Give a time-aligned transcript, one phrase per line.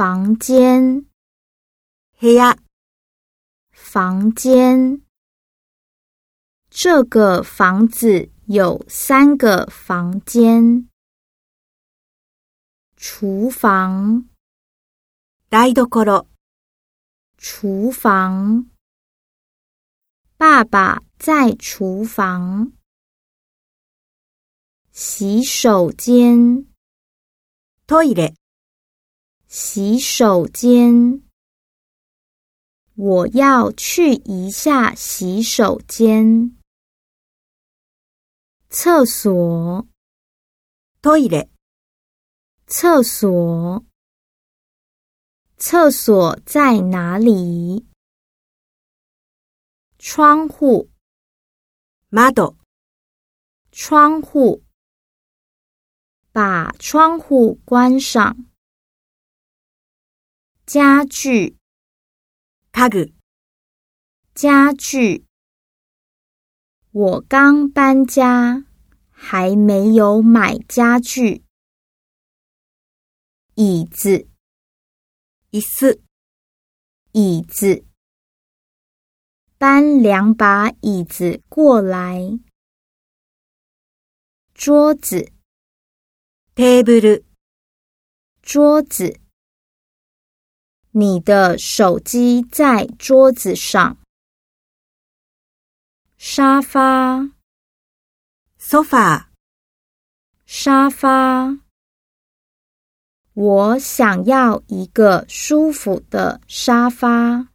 [0.00, 1.02] 房间，
[2.18, 2.56] 部屋、
[3.70, 5.02] 房间。
[6.68, 10.88] 这个房子有三个房间。
[12.96, 14.28] 厨房，
[15.50, 16.26] 台所、
[17.36, 18.70] 厨房。
[20.36, 22.72] 爸爸在厨房。
[24.90, 26.66] 洗手间，
[27.86, 28.34] トイレ、
[29.50, 31.22] 洗手间。
[32.94, 36.56] 我要去一下洗手间。
[38.68, 39.86] 厕所，
[41.00, 41.48] トイレ、
[42.66, 43.84] 厕所。
[45.56, 47.86] 厕所在哪里？
[49.98, 50.90] 窗户，
[52.10, 52.56] 窓、
[53.70, 54.62] 窗户。
[56.32, 58.46] 把窗户关上。
[60.70, 61.56] 家具，
[62.72, 63.14] 家具、
[64.34, 65.24] 家具。
[66.90, 68.64] 我刚搬家，
[69.10, 71.44] 还没有买家具。
[73.54, 74.28] 椅子，
[75.50, 76.02] 椅子、
[77.12, 77.84] 椅子。
[79.58, 82.20] 搬两把椅子过来。
[84.52, 85.32] 桌子，
[86.54, 87.24] テーブル、
[88.42, 89.19] 桌子。
[90.90, 93.98] 你的手机在桌子上。
[96.16, 97.20] 沙发，
[98.58, 99.24] ソファー、
[100.46, 101.58] 沙发。
[103.34, 107.48] 我想要一个舒服的沙发。